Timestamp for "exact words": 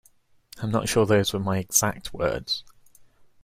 1.59-2.63